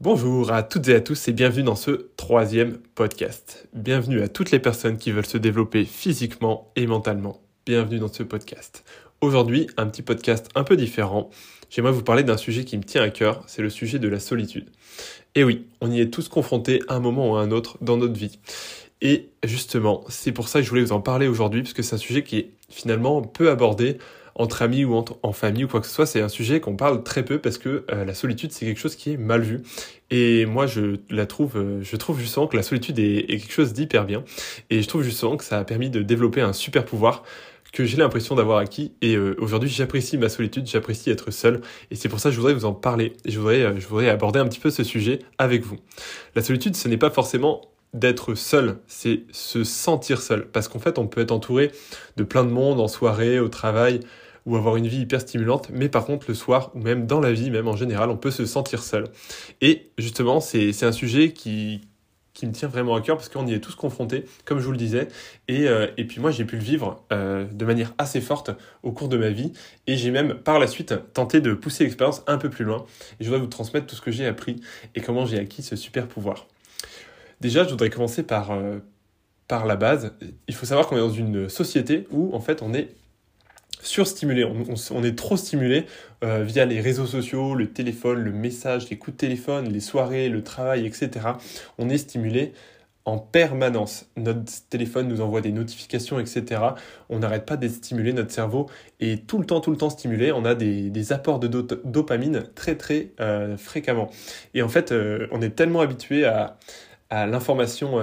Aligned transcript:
Bonjour 0.00 0.52
à 0.52 0.62
toutes 0.62 0.86
et 0.86 0.94
à 0.94 1.00
tous 1.00 1.26
et 1.26 1.32
bienvenue 1.32 1.64
dans 1.64 1.74
ce 1.74 1.90
troisième 2.16 2.78
podcast. 2.94 3.66
Bienvenue 3.72 4.22
à 4.22 4.28
toutes 4.28 4.52
les 4.52 4.60
personnes 4.60 4.96
qui 4.96 5.10
veulent 5.10 5.26
se 5.26 5.38
développer 5.38 5.84
physiquement 5.84 6.70
et 6.76 6.86
mentalement. 6.86 7.40
Bienvenue 7.66 7.98
dans 7.98 8.12
ce 8.12 8.22
podcast. 8.22 8.84
Aujourd'hui, 9.20 9.66
un 9.76 9.86
petit 9.86 10.02
podcast 10.02 10.50
un 10.54 10.62
peu 10.62 10.76
différent. 10.76 11.30
J'aimerais 11.68 11.90
vous 11.90 12.04
parler 12.04 12.22
d'un 12.22 12.36
sujet 12.36 12.64
qui 12.64 12.76
me 12.78 12.84
tient 12.84 13.02
à 13.02 13.10
cœur, 13.10 13.42
c'est 13.48 13.60
le 13.60 13.70
sujet 13.70 13.98
de 13.98 14.06
la 14.06 14.20
solitude. 14.20 14.70
Et 15.34 15.42
oui, 15.42 15.66
on 15.80 15.90
y 15.90 16.00
est 16.00 16.14
tous 16.14 16.28
confrontés 16.28 16.80
à 16.86 16.94
un 16.94 17.00
moment 17.00 17.32
ou 17.32 17.34
à 17.34 17.40
un 17.40 17.50
autre 17.50 17.76
dans 17.80 17.96
notre 17.96 18.16
vie. 18.16 18.38
Et 19.00 19.30
justement, 19.42 20.04
c'est 20.08 20.30
pour 20.30 20.46
ça 20.46 20.60
que 20.60 20.64
je 20.64 20.70
voulais 20.70 20.82
vous 20.82 20.92
en 20.92 21.00
parler 21.00 21.26
aujourd'hui, 21.26 21.62
parce 21.62 21.74
que 21.74 21.82
c'est 21.82 21.96
un 21.96 21.98
sujet 21.98 22.22
qui 22.22 22.38
est 22.38 22.50
finalement 22.68 23.20
peu 23.20 23.50
abordé 23.50 23.98
entre 24.38 24.62
amis 24.62 24.84
ou 24.84 24.94
en 24.94 25.32
famille 25.32 25.64
ou 25.64 25.68
quoi 25.68 25.80
que 25.80 25.86
ce 25.86 25.92
soit, 25.92 26.06
c'est 26.06 26.20
un 26.20 26.28
sujet 26.28 26.60
qu'on 26.60 26.76
parle 26.76 27.02
très 27.02 27.24
peu 27.24 27.38
parce 27.38 27.58
que 27.58 27.84
euh, 27.90 28.04
la 28.04 28.14
solitude 28.14 28.52
c'est 28.52 28.64
quelque 28.64 28.78
chose 28.78 28.94
qui 28.94 29.12
est 29.12 29.16
mal 29.16 29.42
vu. 29.42 29.62
Et 30.10 30.46
moi 30.46 30.66
je 30.66 30.96
la 31.10 31.26
trouve, 31.26 31.56
euh, 31.56 31.80
je 31.82 31.96
trouve 31.96 32.20
justement 32.20 32.46
que 32.46 32.56
la 32.56 32.62
solitude 32.62 32.98
est, 33.00 33.26
quelque 33.26 33.52
chose 33.52 33.72
d'hyper 33.72 34.04
bien. 34.06 34.24
Et 34.70 34.80
je 34.80 34.88
trouve 34.88 35.02
justement 35.02 35.36
que 35.36 35.44
ça 35.44 35.58
a 35.58 35.64
permis 35.64 35.90
de 35.90 36.02
développer 36.02 36.40
un 36.40 36.52
super 36.52 36.84
pouvoir 36.84 37.24
que 37.72 37.84
j'ai 37.84 37.98
l'impression 37.98 38.36
d'avoir 38.36 38.58
acquis. 38.58 38.92
Et 39.02 39.16
euh, 39.16 39.34
aujourd'hui 39.38 39.68
j'apprécie 39.68 40.16
ma 40.16 40.28
solitude, 40.28 40.66
j'apprécie 40.66 41.10
être 41.10 41.32
seul. 41.32 41.60
Et 41.90 41.96
c'est 41.96 42.08
pour 42.08 42.20
ça 42.20 42.28
que 42.28 42.34
je 42.34 42.40
voudrais 42.40 42.54
vous 42.54 42.64
en 42.64 42.72
parler. 42.72 43.14
Et 43.24 43.32
je 43.32 43.40
voudrais, 43.40 43.78
je 43.78 43.86
voudrais 43.88 44.08
aborder 44.08 44.38
un 44.38 44.46
petit 44.46 44.60
peu 44.60 44.70
ce 44.70 44.84
sujet 44.84 45.18
avec 45.38 45.64
vous. 45.64 45.76
La 46.36 46.42
solitude 46.42 46.76
ce 46.76 46.86
n'est 46.86 46.96
pas 46.96 47.10
forcément 47.10 47.62
d'être 47.94 48.34
seul, 48.34 48.78
c'est 48.86 49.22
se 49.32 49.64
sentir 49.64 50.20
seul. 50.20 50.46
Parce 50.46 50.68
qu'en 50.68 50.78
fait, 50.78 50.98
on 50.98 51.06
peut 51.06 51.22
être 51.22 51.32
entouré 51.32 51.72
de 52.16 52.22
plein 52.22 52.44
de 52.44 52.50
monde 52.50 52.80
en 52.80 52.88
soirée, 52.88 53.40
au 53.40 53.48
travail, 53.48 54.00
ou 54.48 54.56
avoir 54.56 54.76
une 54.76 54.88
vie 54.88 55.00
hyper 55.00 55.20
stimulante, 55.20 55.68
mais 55.70 55.90
par 55.90 56.06
contre 56.06 56.24
le 56.28 56.34
soir 56.34 56.70
ou 56.74 56.78
même 56.80 57.06
dans 57.06 57.20
la 57.20 57.32
vie, 57.32 57.50
même 57.50 57.68
en 57.68 57.76
général, 57.76 58.08
on 58.08 58.16
peut 58.16 58.30
se 58.30 58.46
sentir 58.46 58.82
seul. 58.82 59.04
Et 59.60 59.90
justement, 59.98 60.40
c'est 60.40 60.82
un 60.82 60.92
sujet 60.92 61.32
qui, 61.32 61.82
me 62.42 62.52
tient 62.52 62.68
vraiment 62.68 62.94
à 62.94 63.02
cœur 63.02 63.16
parce 63.16 63.28
qu'on 63.28 63.46
y 63.46 63.52
est 63.52 63.60
tous 63.60 63.74
confrontés, 63.74 64.24
comme 64.46 64.58
je 64.58 64.64
vous 64.64 64.72
le 64.72 64.78
disais. 64.78 65.08
Et, 65.48 65.68
euh, 65.68 65.88
puis 66.08 66.20
moi, 66.20 66.30
j'ai 66.30 66.46
pu 66.46 66.56
le 66.56 66.62
vivre 66.62 67.04
euh, 67.12 67.44
de 67.44 67.64
manière 67.66 67.92
assez 67.98 68.22
forte 68.22 68.50
au 68.82 68.92
cours 68.92 69.08
de 69.08 69.18
ma 69.18 69.28
vie. 69.28 69.52
Et 69.86 69.96
j'ai 69.96 70.10
même 70.10 70.34
par 70.34 70.58
la 70.58 70.66
suite 70.66 70.94
tenté 71.12 71.42
de 71.42 71.52
pousser 71.52 71.84
l'expérience 71.84 72.22
un 72.26 72.38
peu 72.38 72.48
plus 72.48 72.64
loin. 72.64 72.86
Et 73.20 73.24
je 73.24 73.28
voudrais 73.28 73.40
vous 73.40 73.48
transmettre 73.48 73.86
tout 73.86 73.96
ce 73.96 74.00
que 74.00 74.12
j'ai 74.12 74.24
appris 74.24 74.56
et 74.94 75.02
comment 75.02 75.26
j'ai 75.26 75.38
acquis 75.38 75.62
ce 75.62 75.76
super 75.76 76.06
pouvoir. 76.06 76.46
Déjà, 77.40 77.64
je 77.64 77.70
voudrais 77.70 77.90
commencer 77.90 78.22
par, 78.22 78.52
euh, 78.52 78.78
par 79.46 79.66
la 79.66 79.76
base. 79.76 80.14
Il 80.46 80.54
faut 80.54 80.64
savoir 80.64 80.86
qu'on 80.86 80.96
est 80.96 81.00
dans 81.00 81.10
une 81.10 81.48
société 81.50 82.06
où 82.10 82.34
en 82.34 82.40
fait 82.40 82.62
on 82.62 82.72
est 82.72 82.94
surstimulé, 83.82 84.44
on, 84.44 85.04
est 85.04 85.16
trop 85.16 85.36
stimulé 85.36 85.86
euh, 86.24 86.42
via 86.42 86.64
les 86.64 86.80
réseaux 86.80 87.06
sociaux, 87.06 87.54
le 87.54 87.70
téléphone, 87.70 88.20
le 88.20 88.32
message, 88.32 88.90
les 88.90 88.98
coups 88.98 89.16
de 89.16 89.20
téléphone, 89.20 89.68
les 89.68 89.80
soirées, 89.80 90.28
le 90.28 90.42
travail, 90.42 90.86
etc. 90.86 91.10
On 91.78 91.88
est 91.88 91.98
stimulé 91.98 92.52
en 93.04 93.18
permanence. 93.18 94.10
Notre 94.16 94.42
téléphone 94.68 95.08
nous 95.08 95.20
envoie 95.20 95.40
des 95.40 95.52
notifications, 95.52 96.20
etc. 96.20 96.60
On 97.08 97.20
n'arrête 97.20 97.46
pas 97.46 97.56
d'être 97.56 97.72
stimulé, 97.72 98.12
notre 98.12 98.32
cerveau 98.32 98.68
est 99.00 99.26
tout 99.26 99.38
le 99.38 99.46
temps, 99.46 99.60
tout 99.60 99.70
le 99.70 99.78
temps 99.78 99.90
stimulé. 99.90 100.32
On 100.32 100.44
a 100.44 100.54
des, 100.54 101.12
apports 101.12 101.38
de 101.38 101.48
dopamine 101.48 102.44
très, 102.54 102.76
très 102.76 103.12
euh, 103.20 103.56
fréquemment. 103.56 104.10
Et 104.54 104.62
en 104.62 104.68
fait, 104.68 104.92
euh, 104.92 105.26
on 105.32 105.40
est 105.40 105.56
tellement 105.56 105.80
habitué 105.80 106.26
à 106.26 106.58
l'information 107.10 107.98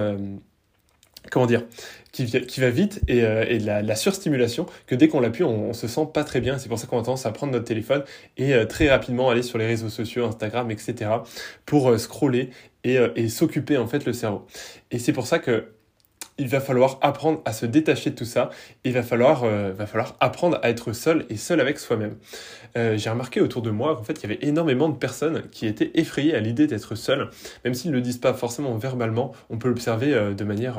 comment 1.30 1.46
dire, 1.46 1.64
qui, 2.12 2.26
qui 2.26 2.60
va 2.60 2.70
vite 2.70 3.00
et, 3.08 3.22
euh, 3.22 3.58
la, 3.60 3.82
la, 3.82 3.94
surstimulation, 3.94 4.66
que 4.86 4.94
dès 4.94 5.08
qu'on 5.08 5.20
l'appuie, 5.20 5.44
on, 5.44 5.70
on, 5.70 5.72
se 5.72 5.86
sent 5.86 6.08
pas 6.12 6.24
très 6.24 6.40
bien. 6.40 6.58
C'est 6.58 6.68
pour 6.68 6.78
ça 6.78 6.86
qu'on 6.86 6.98
a 6.98 7.02
tendance 7.02 7.26
à 7.26 7.32
prendre 7.32 7.52
notre 7.52 7.66
téléphone 7.66 8.04
et 8.36 8.54
euh, 8.54 8.64
très 8.64 8.88
rapidement 8.88 9.30
aller 9.30 9.42
sur 9.42 9.58
les 9.58 9.66
réseaux 9.66 9.90
sociaux, 9.90 10.24
Instagram, 10.24 10.70
etc., 10.70 11.10
pour 11.66 11.90
euh, 11.90 11.98
scroller 11.98 12.50
et, 12.84 12.98
et 13.16 13.28
s'occuper 13.28 13.76
en 13.76 13.86
fait 13.86 14.04
le 14.04 14.12
cerveau. 14.12 14.46
Et 14.90 14.98
c'est 14.98 15.12
pour 15.12 15.26
ça 15.26 15.38
que 15.38 15.75
il 16.38 16.48
va 16.48 16.60
falloir 16.60 16.98
apprendre 17.00 17.40
à 17.44 17.52
se 17.52 17.66
détacher 17.66 18.10
de 18.10 18.14
tout 18.14 18.24
ça. 18.24 18.50
Il 18.84 18.92
va 18.92 19.02
falloir, 19.02 19.44
euh, 19.44 19.72
va 19.72 19.86
falloir 19.86 20.16
apprendre 20.20 20.58
à 20.62 20.68
être 20.68 20.92
seul 20.92 21.24
et 21.30 21.36
seul 21.36 21.60
avec 21.60 21.78
soi-même. 21.78 22.16
Euh, 22.76 22.98
j'ai 22.98 23.08
remarqué 23.08 23.40
autour 23.40 23.62
de 23.62 23.70
moi 23.70 23.96
qu'en 23.96 24.02
fait, 24.02 24.22
il 24.22 24.22
y 24.22 24.26
avait 24.26 24.46
énormément 24.46 24.88
de 24.88 24.96
personnes 24.96 25.48
qui 25.50 25.66
étaient 25.66 25.90
effrayées 25.94 26.34
à 26.34 26.40
l'idée 26.40 26.66
d'être 26.66 26.94
seules, 26.94 27.30
même 27.64 27.74
s'ils 27.74 27.90
ne 27.90 27.96
le 27.96 28.02
disent 28.02 28.18
pas 28.18 28.34
forcément 28.34 28.76
verbalement. 28.76 29.32
On 29.48 29.56
peut 29.56 29.68
l'observer 29.68 30.12
euh, 30.12 30.34
de 30.34 30.44
manière 30.44 30.78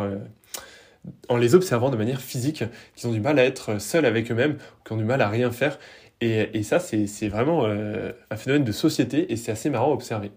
en 1.30 1.38
les 1.38 1.56
observant 1.56 1.90
de 1.90 1.98
manière 1.98 2.22
physique, 2.22 2.64
qu'ils 2.96 3.10
ont 3.10 3.14
du 3.14 3.22
mal 3.22 3.40
à 3.40 3.46
être 3.46 3.80
seuls 3.80 4.06
avec 4.06 4.30
eux-mêmes, 4.32 4.58
qui 4.86 4.94
ont 4.94 4.98
du 4.98 5.06
mal 5.06 5.22
à 5.22 5.30
rien 5.30 5.52
faire. 5.52 5.80
Et 6.20 6.64
ça, 6.64 6.80
c'est 6.80 7.28
vraiment 7.28 7.66
un 7.68 8.36
phénomène 8.36 8.66
de 8.66 8.72
société 8.72 9.32
et 9.32 9.38
c'est 9.38 9.52
assez 9.52 9.70
marrant 9.70 9.92
à 9.92 9.94
observer. 9.94 10.32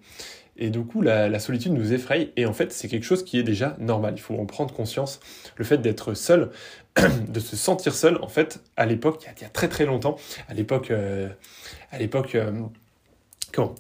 Et 0.57 0.71
du 0.71 0.81
coup, 0.81 1.03
la, 1.03 1.39
solitude 1.39 1.73
nous 1.73 1.93
effraie. 1.93 2.33
Et 2.37 2.47
en 2.47 2.53
fait, 2.53 2.73
c'est 2.73 2.89
quelque 2.89 3.05
chose 3.05 3.25
qui 3.25 3.39
est 3.39 3.43
déjà 3.43 3.77
normal. 3.79 4.15
Il 4.17 4.21
faut 4.21 4.37
en 4.37 4.47
prendre 4.47 4.75
conscience. 4.75 5.21
Le 5.57 5.65
fait 5.65 5.79
d'être 5.79 6.15
seul, 6.15 6.51
de 7.29 7.41
se 7.41 7.57
sentir 7.57 7.95
seul, 7.95 8.19
en 8.23 8.29
fait, 8.29 8.61
à 8.77 8.87
l'époque, 8.87 9.25
il, 9.39 9.43
y 9.43 9.45
a 9.45 9.49
très 9.49 9.69
très 9.69 9.87
longtemps, 9.87 10.17
à 10.49 10.55
l'époque, 10.55 10.91
euh, 10.91 11.29
à 11.91 11.99
l'époque, 11.99 12.35
euh, 12.35 12.53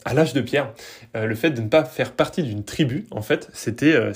à 0.05 0.15
l'âge 0.15 0.33
de 0.33 0.41
pierre, 0.41 0.73
euh, 1.17 1.27
le 1.27 1.35
fait 1.35 1.51
de 1.51 1.61
ne 1.61 1.69
pas 1.69 1.85
faire 1.85 2.13
partie 2.13 2.43
d'une 2.43 2.65
tribu, 2.65 3.07
en 3.11 3.23
fait, 3.23 3.49
c'était 3.53 4.13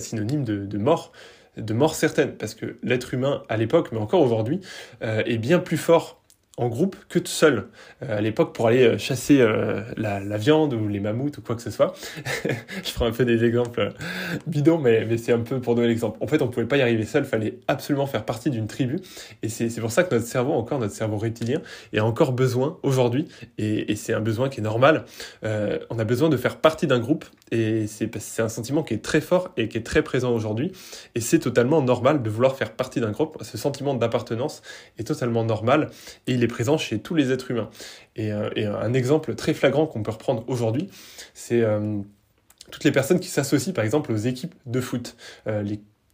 synonyme 0.00 0.44
de 0.44 0.78
mort 0.78 1.12
de 1.56 1.74
mort 1.74 1.96
certaine, 1.96 2.36
parce 2.36 2.54
que 2.54 2.78
l'être 2.84 3.14
humain 3.14 3.42
à 3.48 3.56
l'époque, 3.56 3.88
mais 3.90 3.98
encore 3.98 4.20
aujourd'hui, 4.22 4.60
est 5.00 5.38
bien 5.38 5.58
plus 5.58 5.76
fort 5.76 6.17
en 6.58 6.68
groupe 6.68 6.96
que 7.08 7.18
tout 7.18 7.26
seul. 7.26 7.68
Euh, 8.02 8.18
à 8.18 8.20
l'époque, 8.20 8.54
pour 8.54 8.66
aller 8.66 8.84
euh, 8.84 8.98
chasser 8.98 9.40
euh, 9.40 9.80
la, 9.96 10.36
viande 10.36 10.74
ou 10.74 10.88
les 10.88 11.00
mammouths 11.00 11.38
ou 11.38 11.40
quoi 11.40 11.56
que 11.56 11.62
ce 11.62 11.70
soit, 11.70 11.94
je 12.84 12.92
prends 12.92 13.06
un 13.06 13.12
peu 13.12 13.24
des 13.24 13.44
exemples 13.44 13.92
bidons, 14.46 14.78
mais, 14.78 15.16
c'est 15.16 15.32
un 15.32 15.38
peu 15.38 15.60
pour 15.60 15.74
donner 15.74 15.88
l'exemple. 15.88 16.18
En 16.20 16.26
fait, 16.26 16.42
on 16.42 16.48
pouvait 16.48 16.66
pas 16.66 16.76
y 16.76 16.82
arriver 16.82 17.04
seul, 17.04 17.24
fallait 17.24 17.58
absolument 17.68 18.06
faire 18.06 18.24
partie 18.24 18.50
d'une 18.50 18.66
tribu. 18.66 19.00
Et 19.42 19.48
c'est 19.48 19.80
pour 19.80 19.92
ça 19.92 20.02
que 20.04 20.14
notre 20.14 20.26
cerveau, 20.26 20.52
encore 20.52 20.78
notre 20.78 20.94
cerveau 20.94 21.16
reptilien, 21.16 21.62
est 21.92 22.00
encore 22.00 22.32
besoin 22.32 22.78
aujourd'hui, 22.82 23.28
et, 23.56 23.90
et 23.90 23.96
c'est 23.96 24.12
un 24.12 24.20
besoin 24.20 24.48
qui 24.48 24.60
est 24.60 24.62
normal. 24.62 25.04
on 25.42 25.98
a 25.98 26.04
besoin 26.04 26.28
de 26.28 26.36
faire 26.36 26.56
partie 26.56 26.86
d'un 26.86 26.98
groupe, 26.98 27.24
et 27.50 27.86
c'est 27.86 28.42
un 28.42 28.48
sentiment 28.48 28.82
qui 28.82 28.94
est 28.94 29.04
très 29.04 29.20
fort 29.20 29.50
et 29.56 29.68
qui 29.68 29.78
est 29.78 29.86
très 29.86 30.02
présent 30.02 30.32
aujourd'hui. 30.32 30.72
Et 31.14 31.20
c'est 31.20 31.38
totalement 31.38 31.82
normal 31.82 32.22
de 32.22 32.30
vouloir 32.30 32.56
faire 32.56 32.72
partie 32.72 33.00
d'un 33.00 33.10
groupe. 33.10 33.38
Ce 33.42 33.56
sentiment 33.56 33.94
d'appartenance 33.94 34.62
est 34.98 35.04
totalement 35.04 35.44
normal, 35.44 35.90
et 36.26 36.32
il 36.32 36.42
est 36.42 36.47
présent 36.48 36.78
chez 36.78 36.98
tous 36.98 37.14
les 37.14 37.32
êtres 37.32 37.50
humains. 37.50 37.70
Et, 38.16 38.32
euh, 38.32 38.50
un 38.80 38.92
exemple 38.92 39.34
très 39.34 39.54
flagrant 39.54 39.86
qu'on 39.86 40.02
peut 40.02 40.10
reprendre 40.10 40.44
aujourd'hui, 40.48 40.88
c'est 41.34 41.62
euh, 41.62 41.98
toutes 42.70 42.84
les 42.84 42.92
personnes 42.92 43.20
qui 43.20 43.28
s'associent 43.28 43.72
par 43.72 43.84
exemple 43.84 44.12
aux 44.12 44.16
équipes 44.16 44.54
de 44.66 44.80
foot. 44.80 45.16
Euh, 45.46 45.64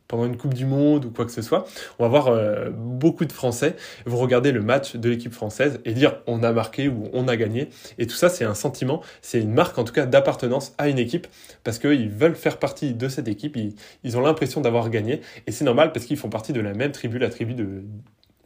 pendant 0.06 0.26
une 0.26 0.36
Coupe 0.36 0.52
du 0.52 0.66
Monde 0.66 1.06
ou 1.06 1.10
quoi 1.10 1.24
que 1.24 1.32
ce 1.32 1.40
soit, 1.40 1.66
on 1.98 2.06
va 2.06 2.08
voir 2.20 2.70
beaucoup 2.72 3.24
de 3.24 3.32
Français 3.32 3.74
vous 4.04 4.18
regardez 4.18 4.52
le 4.52 4.60
match 4.60 4.96
de 4.96 5.08
l'équipe 5.08 5.32
française 5.32 5.80
et 5.86 5.94
dire 5.94 6.20
on 6.26 6.42
a 6.42 6.52
marqué 6.52 6.88
ou 6.88 7.08
on 7.14 7.26
a 7.26 7.36
gagné. 7.36 7.70
Et 7.96 8.06
tout 8.06 8.14
ça, 8.14 8.28
c'est 8.28 8.44
un 8.44 8.52
sentiment, 8.52 9.00
c'est 9.22 9.40
une 9.40 9.54
marque 9.54 9.78
en 9.78 9.82
tout 9.82 9.94
cas 9.94 10.04
d'appartenance 10.04 10.74
à 10.76 10.90
une 10.90 10.98
équipe 10.98 11.26
parce 11.64 11.78
qu'ils 11.78 12.10
veulent 12.10 12.36
faire 12.36 12.58
partie 12.58 12.92
de 12.92 13.08
cette 13.08 13.28
équipe, 13.28 13.56
ils 14.04 14.18
ont 14.18 14.20
l'impression 14.20 14.60
d'avoir 14.60 14.90
gagné 14.90 15.22
et 15.46 15.52
c'est 15.52 15.64
normal 15.64 15.90
parce 15.90 16.04
qu'ils 16.04 16.18
font 16.18 16.28
partie 16.28 16.52
de 16.52 16.60
la 16.60 16.74
même 16.74 16.92
tribu, 16.92 17.18
la 17.18 17.30
tribu 17.30 17.54
de, 17.54 17.82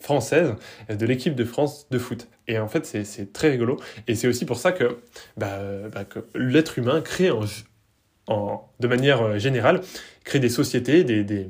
française 0.00 0.54
de 0.88 1.06
l'équipe 1.06 1.34
de 1.34 1.44
France 1.44 1.86
de 1.90 1.98
foot. 1.98 2.28
Et 2.46 2.58
en 2.58 2.68
fait, 2.68 2.86
c'est 2.86 3.32
très 3.32 3.50
rigolo. 3.50 3.78
Et 4.06 4.14
c'est 4.14 4.26
aussi 4.26 4.44
pour 4.44 4.56
ça 4.56 4.72
que, 4.72 4.98
bah, 5.36 5.58
bah, 5.92 6.04
que 6.04 6.20
l'être 6.34 6.78
humain 6.78 7.00
crée 7.00 7.30
en, 7.30 8.68
de 8.80 8.88
manière 8.88 9.22
euh, 9.22 9.38
générale, 9.38 9.80
crée 10.24 10.40
des 10.40 10.48
sociétés, 10.48 11.04
des, 11.04 11.24
des, 11.24 11.46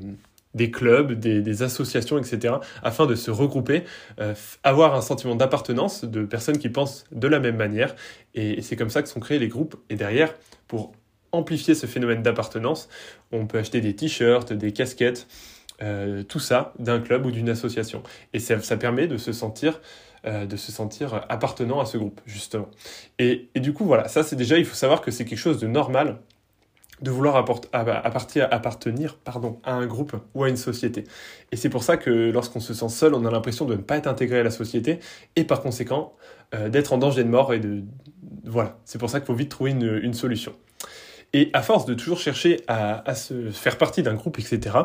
des 0.53 0.71
clubs, 0.71 1.13
des, 1.13 1.41
des, 1.41 1.63
associations, 1.63 2.17
etc., 2.17 2.55
afin 2.83 3.05
de 3.05 3.15
se 3.15 3.31
regrouper, 3.31 3.83
euh, 4.19 4.33
avoir 4.63 4.95
un 4.95 5.01
sentiment 5.01 5.35
d'appartenance 5.35 6.03
de 6.03 6.25
personnes 6.25 6.57
qui 6.57 6.69
pensent 6.69 7.05
de 7.11 7.27
la 7.27 7.39
même 7.39 7.57
manière. 7.57 7.95
Et, 8.33 8.59
et 8.59 8.61
c'est 8.61 8.75
comme 8.75 8.89
ça 8.89 9.01
que 9.01 9.09
sont 9.09 9.19
créés 9.19 9.39
les 9.39 9.47
groupes. 9.47 9.75
Et 9.89 9.95
derrière, 9.95 10.33
pour 10.67 10.93
amplifier 11.31 11.75
ce 11.75 11.85
phénomène 11.85 12.23
d'appartenance, 12.23 12.89
on 13.31 13.45
peut 13.45 13.59
acheter 13.59 13.81
des 13.81 13.95
t-shirts, 13.95 14.51
des 14.53 14.73
casquettes, 14.73 15.27
euh, 15.81 16.23
tout 16.23 16.39
ça 16.39 16.73
d'un 16.79 16.99
club 16.99 17.25
ou 17.25 17.31
d'une 17.31 17.49
association. 17.49 18.03
Et 18.33 18.39
ça, 18.39 18.59
ça, 18.59 18.77
permet 18.77 19.07
de 19.07 19.17
se 19.17 19.31
sentir 19.31 19.81
euh, 20.25 20.45
de 20.45 20.57
se 20.57 20.71
sentir 20.71 21.25
appartenant 21.29 21.79
à 21.79 21.85
ce 21.85 21.97
groupe, 21.97 22.19
justement. 22.25 22.67
Et, 23.19 23.47
et 23.55 23.61
du 23.61 23.71
coup, 23.71 23.85
voilà, 23.85 24.09
ça 24.09 24.21
c'est 24.21 24.35
déjà, 24.35 24.57
il 24.57 24.65
faut 24.65 24.75
savoir 24.75 24.99
que 24.99 25.11
c'est 25.11 25.23
quelque 25.23 25.37
chose 25.37 25.59
de 25.59 25.67
normal 25.67 26.19
de 27.01 27.11
vouloir 27.11 27.35
appartenir 27.71 29.15
pardon, 29.15 29.59
à 29.63 29.73
un 29.73 29.85
groupe 29.85 30.15
ou 30.33 30.43
à 30.43 30.49
une 30.49 30.57
société. 30.57 31.05
Et 31.51 31.55
c'est 31.55 31.69
pour 31.69 31.83
ça 31.83 31.97
que 31.97 32.09
lorsqu'on 32.09 32.59
se 32.59 32.73
sent 32.73 32.89
seul, 32.89 33.13
on 33.13 33.25
a 33.25 33.31
l'impression 33.31 33.65
de 33.65 33.75
ne 33.75 33.81
pas 33.81 33.97
être 33.97 34.07
intégré 34.07 34.39
à 34.39 34.43
la 34.43 34.51
société 34.51 34.99
et 35.35 35.43
par 35.43 35.61
conséquent 35.61 36.13
euh, 36.53 36.69
d'être 36.69 36.93
en 36.93 36.97
danger 36.97 37.23
de 37.23 37.29
mort. 37.29 37.53
Et 37.53 37.59
de 37.59 37.83
voilà, 38.43 38.77
c'est 38.85 38.97
pour 38.97 39.09
ça 39.09 39.19
qu'il 39.19 39.27
faut 39.27 39.35
vite 39.35 39.49
trouver 39.49 39.71
une, 39.71 39.99
une, 40.03 40.13
solution. 40.13 40.53
Et 41.33 41.49
à 41.53 41.61
force 41.61 41.85
de 41.85 41.93
toujours 41.93 42.19
chercher 42.19 42.61
à, 42.67 43.07
à 43.09 43.15
se 43.15 43.51
faire 43.51 43.77
partie 43.77 44.03
d'un 44.03 44.15
groupe, 44.15 44.39
etc., 44.39 44.75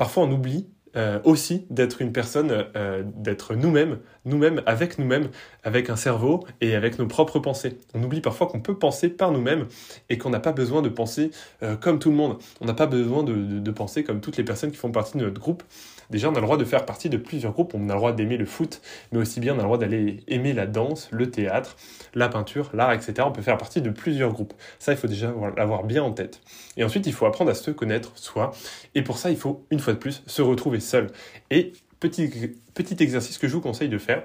parfois 0.00 0.22
on 0.22 0.32
oublie 0.32 0.66
euh, 0.96 1.20
aussi 1.24 1.66
d'être 1.68 2.00
une 2.00 2.10
personne, 2.10 2.66
euh, 2.74 3.02
d'être 3.04 3.54
nous-mêmes, 3.54 3.98
nous-mêmes 4.24 4.62
avec 4.64 4.98
nous-mêmes, 4.98 5.28
avec 5.62 5.90
un 5.90 5.96
cerveau 5.96 6.42
et 6.62 6.74
avec 6.74 6.98
nos 6.98 7.06
propres 7.06 7.38
pensées. 7.38 7.76
On 7.92 8.02
oublie 8.02 8.22
parfois 8.22 8.46
qu'on 8.46 8.60
peut 8.60 8.78
penser 8.78 9.10
par 9.10 9.30
nous-mêmes 9.30 9.66
et 10.08 10.16
qu'on 10.16 10.30
n'a 10.30 10.40
pas 10.40 10.52
besoin 10.52 10.80
de 10.80 10.88
penser 10.88 11.32
euh, 11.62 11.76
comme 11.76 11.98
tout 11.98 12.08
le 12.08 12.16
monde. 12.16 12.38
On 12.62 12.64
n'a 12.64 12.72
pas 12.72 12.86
besoin 12.86 13.22
de, 13.22 13.34
de, 13.60 13.70
penser 13.70 14.02
comme 14.02 14.22
toutes 14.22 14.38
les 14.38 14.42
personnes 14.42 14.70
qui 14.70 14.78
font 14.78 14.90
partie 14.90 15.18
de 15.18 15.22
notre 15.22 15.38
groupe. 15.38 15.62
Déjà, 16.10 16.28
on 16.28 16.32
a 16.32 16.40
le 16.40 16.42
droit 16.42 16.56
de 16.56 16.64
faire 16.64 16.84
partie 16.84 17.08
de 17.08 17.16
plusieurs 17.16 17.52
groupes. 17.52 17.74
On 17.74 17.88
a 17.88 17.92
le 17.92 17.98
droit 17.98 18.12
d'aimer 18.12 18.36
le 18.36 18.46
foot, 18.46 18.82
mais 19.12 19.18
aussi 19.18 19.40
bien 19.40 19.54
on 19.54 19.58
a 19.58 19.62
le 19.62 19.64
droit 19.64 19.78
d'aller 19.78 20.22
aimer 20.28 20.52
la 20.52 20.66
danse, 20.66 21.08
le 21.10 21.30
théâtre, 21.30 21.76
la 22.14 22.28
peinture, 22.28 22.70
l'art, 22.74 22.92
etc. 22.92 23.14
On 23.24 23.32
peut 23.32 23.42
faire 23.42 23.58
partie 23.58 23.80
de 23.80 23.90
plusieurs 23.90 24.32
groupes. 24.32 24.54
Ça, 24.78 24.92
il 24.92 24.98
faut 24.98 25.08
déjà 25.08 25.32
l'avoir 25.56 25.84
bien 25.84 26.02
en 26.02 26.12
tête. 26.12 26.40
Et 26.76 26.84
ensuite, 26.84 27.06
il 27.06 27.12
faut 27.12 27.26
apprendre 27.26 27.50
à 27.50 27.54
se 27.54 27.70
connaître 27.70 28.12
soi. 28.16 28.52
Et 28.94 29.02
pour 29.02 29.18
ça, 29.18 29.30
il 29.30 29.36
faut, 29.36 29.64
une 29.70 29.78
fois 29.78 29.92
de 29.92 29.98
plus, 29.98 30.22
se 30.26 30.42
retrouver 30.42 30.80
seul. 30.80 31.08
Et 31.50 31.72
petit, 32.00 32.28
petit 32.74 33.02
exercice 33.02 33.38
que 33.38 33.48
je 33.48 33.54
vous 33.54 33.60
conseille 33.60 33.88
de 33.88 33.98
faire, 33.98 34.22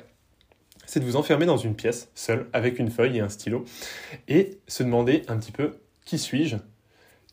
c'est 0.86 1.00
de 1.00 1.06
vous 1.06 1.16
enfermer 1.16 1.46
dans 1.46 1.58
une 1.58 1.76
pièce, 1.76 2.10
seul, 2.16 2.48
avec 2.54 2.80
une 2.80 2.92
feuille 2.92 3.18
et 3.18 3.22
un 3.22 3.30
stylo, 3.30 3.66
et 4.28 4.60
se 4.68 4.84
demander 4.84 5.24
un 5.28 5.38
petit 5.38 5.52
peu 5.52 5.72
qui 6.06 6.20
suis-je? 6.20 6.58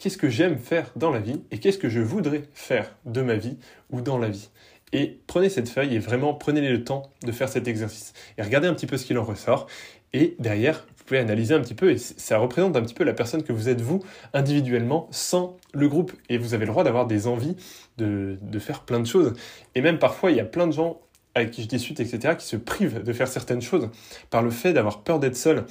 Qu'est-ce 0.02 0.18
que 0.18 0.28
j'aime 0.28 0.58
faire 0.58 0.90
dans 0.96 1.12
la 1.12 1.20
vie 1.20 1.42
et 1.52 1.58
qu'est-ce 1.58 1.78
que 1.78 1.88
je 1.88 2.00
voudrais 2.00 2.42
faire 2.54 2.96
de 3.04 3.22
ma 3.22 3.36
vie 3.36 3.56
ou 3.90 4.00
dans 4.00 4.18
la 4.18 4.28
vie? 4.28 4.50
Et 4.92 5.20
prenez 5.28 5.48
cette 5.48 5.68
feuille 5.68 5.94
et 5.94 6.00
vraiment 6.00 6.34
prenez 6.34 6.68
le 6.68 6.82
temps 6.82 7.12
de 7.22 7.30
faire 7.30 7.48
cet 7.48 7.68
exercice. 7.68 8.12
Et 8.36 8.42
regardez 8.42 8.66
un 8.66 8.74
petit 8.74 8.88
peu 8.88 8.96
ce 8.96 9.06
qu'il 9.06 9.16
en 9.16 9.22
ressort. 9.22 9.68
Et 10.12 10.34
derrière, 10.40 10.88
vous 10.98 11.04
pouvez 11.04 11.20
analyser 11.20 11.54
un 11.54 11.60
petit 11.60 11.74
peu 11.74 11.92
et 11.92 11.98
ça 11.98 12.38
représente 12.38 12.76
un 12.76 12.82
petit 12.82 12.94
peu 12.94 13.04
la 13.04 13.14
personne 13.14 13.44
que 13.44 13.52
vous 13.52 13.68
êtes 13.68 13.80
vous 13.80 14.02
individuellement 14.34 15.06
sans 15.12 15.56
le 15.72 15.88
groupe. 15.88 16.12
Et 16.28 16.36
vous 16.36 16.52
avez 16.52 16.66
le 16.66 16.72
droit 16.72 16.82
d'avoir 16.82 17.06
des 17.06 17.28
envies 17.28 17.56
de, 17.96 18.38
de 18.42 18.58
faire 18.58 18.80
plein 18.80 18.98
de 18.98 19.06
choses. 19.06 19.34
Et 19.76 19.82
même 19.82 20.00
parfois, 20.00 20.32
il 20.32 20.36
y 20.36 20.40
a 20.40 20.44
plein 20.44 20.66
de 20.66 20.72
gens 20.72 21.00
avec 21.34 21.50
qui 21.50 21.62
je 21.62 21.68
discute, 21.68 21.98
etc., 22.00 22.34
qui 22.38 22.46
se 22.46 22.56
privent 22.56 23.02
de 23.02 23.12
faire 23.12 23.28
certaines 23.28 23.62
choses 23.62 23.88
par 24.30 24.42
le 24.42 24.50
fait 24.50 24.72
d'avoir 24.72 25.02
peur 25.02 25.18
d'être 25.18 25.36
seul. 25.36 25.64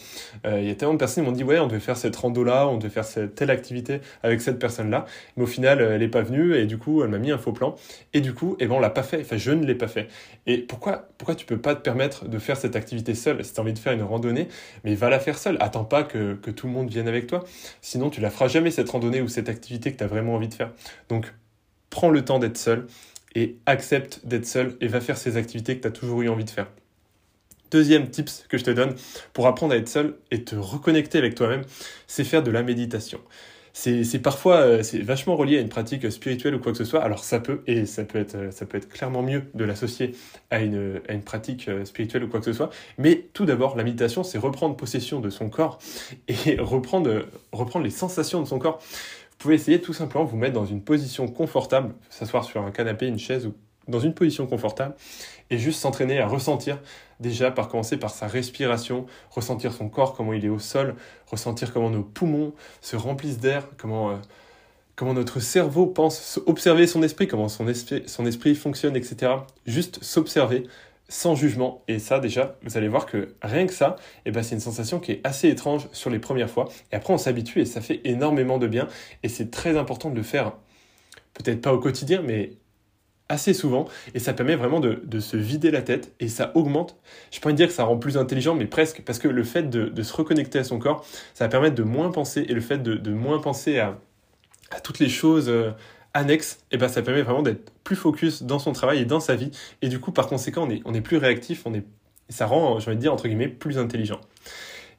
Euh, 0.45 0.59
il 0.59 0.67
y 0.67 0.71
a 0.71 0.75
tellement 0.75 0.93
de 0.93 0.99
personnes 0.99 1.23
qui 1.23 1.29
m'ont 1.29 1.35
dit 1.35 1.43
ouais, 1.43 1.59
on 1.59 1.67
devait 1.67 1.79
faire 1.79 1.97
cette 1.97 2.15
rando-là, 2.15 2.67
on 2.67 2.77
devait 2.77 2.89
faire 2.89 3.05
cette, 3.05 3.35
telle 3.35 3.51
activité 3.51 4.01
avec 4.23 4.41
cette 4.41 4.59
personne-là, 4.59 5.05
mais 5.37 5.43
au 5.43 5.47
final, 5.47 5.81
elle 5.81 5.99
n'est 5.99 6.07
pas 6.07 6.21
venue 6.21 6.55
et 6.55 6.65
du 6.65 6.77
coup, 6.77 7.03
elle 7.03 7.09
m'a 7.09 7.19
mis 7.19 7.31
un 7.31 7.37
faux 7.37 7.51
plan. 7.51 7.75
Et 8.13 8.21
du 8.21 8.33
coup, 8.33 8.55
eh 8.59 8.67
ben, 8.67 8.75
on 8.75 8.79
l'a 8.79 8.89
pas 8.89 9.03
fait. 9.03 9.21
Enfin, 9.21 9.37
je 9.37 9.51
ne 9.51 9.65
l'ai 9.65 9.75
pas 9.75 9.87
fait. 9.87 10.07
Et 10.47 10.57
pourquoi, 10.57 11.07
pourquoi 11.17 11.35
tu 11.35 11.45
peux 11.45 11.59
pas 11.59 11.75
te 11.75 11.81
permettre 11.81 12.27
de 12.27 12.39
faire 12.39 12.57
cette 12.57 12.75
activité 12.75 13.13
seule 13.13 13.43
Si 13.45 13.53
tu 13.53 13.59
as 13.59 13.63
envie 13.63 13.73
de 13.73 13.79
faire 13.79 13.93
une 13.93 14.03
randonnée, 14.03 14.47
mais 14.83 14.95
va 14.95 15.09
la 15.09 15.19
faire 15.19 15.37
seule. 15.37 15.57
Attends 15.59 15.85
pas 15.85 16.03
que, 16.03 16.33
que 16.33 16.49
tout 16.51 16.67
le 16.67 16.73
monde 16.73 16.89
vienne 16.89 17.07
avec 17.07 17.27
toi. 17.27 17.43
Sinon, 17.81 18.09
tu 18.09 18.21
la 18.21 18.29
feras 18.31 18.47
jamais 18.47 18.71
cette 18.71 18.89
randonnée 18.89 19.21
ou 19.21 19.27
cette 19.27 19.49
activité 19.49 19.91
que 19.91 19.97
tu 19.97 20.03
as 20.03 20.07
vraiment 20.07 20.35
envie 20.35 20.47
de 20.47 20.53
faire. 20.53 20.71
Donc, 21.09 21.31
prends 21.89 22.09
le 22.09 22.25
temps 22.25 22.39
d'être 22.39 22.57
seul 22.57 22.87
et 23.35 23.57
accepte 23.65 24.21
d'être 24.25 24.45
seul 24.45 24.75
et 24.81 24.87
va 24.87 25.01
faire 25.01 25.17
ces 25.17 25.37
activités 25.37 25.77
que 25.77 25.81
tu 25.81 25.87
as 25.87 25.91
toujours 25.91 26.21
eu 26.21 26.29
envie 26.29 26.45
de 26.45 26.49
faire. 26.49 26.67
Deuxième 27.71 28.09
tips 28.09 28.45
que 28.49 28.57
je 28.57 28.65
te 28.65 28.71
donne 28.71 28.95
pour 29.31 29.47
apprendre 29.47 29.73
à 29.73 29.77
être 29.77 29.87
seul 29.87 30.15
et 30.29 30.43
te 30.43 30.55
reconnecter 30.55 31.17
avec 31.17 31.35
toi-même, 31.35 31.63
c'est 32.05 32.25
faire 32.25 32.43
de 32.43 32.51
la 32.51 32.63
méditation. 32.63 33.21
C'est 33.73 34.21
parfois 34.21 34.57
euh, 34.57 34.83
c'est 34.83 34.99
vachement 34.99 35.37
relié 35.37 35.57
à 35.57 35.61
une 35.61 35.69
pratique 35.69 36.11
spirituelle 36.11 36.55
ou 36.55 36.59
quoi 36.59 36.73
que 36.73 36.77
ce 36.77 36.83
soit. 36.83 37.01
Alors 37.01 37.23
ça 37.23 37.39
peut 37.39 37.61
et 37.67 37.85
ça 37.85 38.03
peut 38.03 38.19
être 38.19 38.51
ça 38.51 38.65
peut 38.65 38.77
être 38.77 38.89
clairement 38.89 39.23
mieux 39.23 39.43
de 39.53 39.63
l'associer 39.63 40.13
à 40.49 40.59
une, 40.59 40.99
à 41.07 41.13
une 41.13 41.23
pratique 41.23 41.69
euh, 41.69 41.85
spirituelle 41.85 42.25
ou 42.25 42.27
quoi 42.27 42.41
que 42.41 42.45
ce 42.45 42.53
soit. 42.53 42.69
Mais 42.97 43.29
tout 43.33 43.45
d'abord, 43.45 43.77
la 43.77 43.83
méditation, 43.83 44.23
c'est 44.23 44.37
reprendre 44.37 44.75
possession 44.75 45.21
de 45.21 45.29
son 45.29 45.49
corps 45.49 45.79
et 46.27 46.55
reprendre 46.59 47.25
reprendre 47.53 47.85
les 47.85 47.91
sensations 47.91 48.41
de 48.41 48.47
son 48.47 48.59
corps. 48.59 48.81
Pouvez 49.41 49.55
essayer 49.55 49.81
tout 49.81 49.93
simplement 49.93 50.23
de 50.25 50.29
vous 50.29 50.37
mettre 50.37 50.53
dans 50.53 50.67
une 50.67 50.83
position 50.83 51.27
confortable, 51.27 51.95
s'asseoir 52.11 52.43
sur 52.43 52.61
un 52.61 52.69
canapé, 52.69 53.07
une 53.07 53.17
chaise 53.17 53.47
ou 53.47 53.55
dans 53.87 53.99
une 53.99 54.13
position 54.13 54.45
confortable 54.45 54.93
et 55.49 55.57
juste 55.57 55.79
s'entraîner 55.79 56.19
à 56.19 56.27
ressentir 56.27 56.77
déjà 57.19 57.49
par 57.49 57.67
commencer 57.67 57.97
par 57.97 58.11
sa 58.11 58.27
respiration, 58.27 59.07
ressentir 59.31 59.73
son 59.73 59.89
corps, 59.89 60.15
comment 60.15 60.33
il 60.33 60.45
est 60.45 60.49
au 60.49 60.59
sol, 60.59 60.93
ressentir 61.25 61.73
comment 61.73 61.89
nos 61.89 62.03
poumons 62.03 62.53
se 62.81 62.95
remplissent 62.95 63.39
d'air, 63.39 63.67
comment, 63.79 64.11
euh, 64.11 64.17
comment 64.95 65.15
notre 65.15 65.39
cerveau 65.39 65.87
pense, 65.87 66.39
observer 66.45 66.85
son 66.85 67.01
esprit, 67.01 67.27
comment 67.27 67.49
son 67.49 67.67
esprit, 67.67 68.03
son 68.05 68.27
esprit 68.27 68.53
fonctionne, 68.53 68.95
etc. 68.95 69.31
Juste 69.65 70.03
s'observer, 70.03 70.67
sans 71.11 71.35
jugement. 71.35 71.83
Et 71.89 71.99
ça, 71.99 72.19
déjà, 72.19 72.55
vous 72.63 72.77
allez 72.77 72.87
voir 72.87 73.05
que 73.05 73.35
rien 73.41 73.67
que 73.67 73.73
ça, 73.73 73.97
eh 74.25 74.31
ben, 74.31 74.43
c'est 74.43 74.55
une 74.55 74.61
sensation 74.61 74.99
qui 75.01 75.11
est 75.11 75.21
assez 75.25 75.49
étrange 75.49 75.89
sur 75.91 76.09
les 76.09 76.19
premières 76.19 76.49
fois. 76.49 76.69
Et 76.91 76.95
après, 76.95 77.13
on 77.13 77.17
s'habitue 77.17 77.59
et 77.59 77.65
ça 77.65 77.81
fait 77.81 77.99
énormément 78.05 78.57
de 78.57 78.67
bien. 78.67 78.87
Et 79.21 79.27
c'est 79.27 79.51
très 79.51 79.77
important 79.77 80.09
de 80.09 80.15
le 80.15 80.23
faire, 80.23 80.53
peut-être 81.33 81.59
pas 81.59 81.73
au 81.73 81.79
quotidien, 81.79 82.21
mais 82.25 82.53
assez 83.27 83.53
souvent. 83.53 83.89
Et 84.13 84.19
ça 84.19 84.31
permet 84.31 84.55
vraiment 84.55 84.79
de, 84.79 85.19
se 85.19 85.35
vider 85.35 85.69
la 85.69 85.81
tête 85.81 86.13
et 86.21 86.29
ça 86.29 86.53
augmente. 86.55 86.95
Je 87.29 87.41
peux 87.41 87.49
pas 87.49 87.53
dire 87.53 87.67
que 87.67 87.73
ça 87.73 87.83
rend 87.83 87.97
plus 87.97 88.17
intelligent, 88.17 88.55
mais 88.55 88.65
presque, 88.65 89.01
parce 89.01 89.19
que 89.19 89.27
le 89.27 89.43
fait 89.43 89.69
de, 89.69 90.03
se 90.03 90.13
reconnecter 90.13 90.59
à 90.59 90.63
son 90.63 90.79
corps, 90.79 91.05
ça 91.33 91.43
va 91.43 91.49
permettre 91.49 91.75
de 91.75 91.83
moins 91.83 92.09
penser 92.11 92.45
et 92.47 92.53
le 92.53 92.61
fait 92.61 92.81
de, 92.81 93.11
moins 93.11 93.39
penser 93.39 93.79
à, 93.79 93.99
à 94.71 94.79
toutes 94.79 94.99
les 94.99 95.09
choses. 95.09 95.49
Euh, 95.49 95.71
annexe, 96.13 96.59
et 96.71 96.75
eh 96.75 96.77
ben 96.77 96.87
ça 96.87 97.01
permet 97.01 97.21
vraiment 97.21 97.41
d'être 97.41 97.71
plus 97.83 97.95
focus 97.95 98.43
dans 98.43 98.59
son 98.59 98.73
travail 98.73 98.99
et 98.99 99.05
dans 99.05 99.19
sa 99.19 99.35
vie. 99.35 99.51
Et 99.81 99.87
du 99.87 99.99
coup, 99.99 100.11
par 100.11 100.27
conséquent, 100.27 100.67
on 100.85 100.93
est, 100.93 101.01
plus 101.01 101.17
réactif, 101.17 101.63
on 101.65 101.73
est, 101.73 101.83
ça 102.29 102.45
rend, 102.45 102.79
j'ai 102.79 102.87
envie 102.87 102.97
de 102.97 103.01
dire, 103.01 103.13
entre 103.13 103.27
guillemets, 103.27 103.47
plus 103.47 103.77
intelligent 103.77 104.19